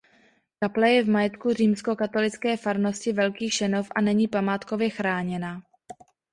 [0.59, 5.61] Kaple je v majetku Římskokatolické farnosti Velký Šenov a není památkově chráněna.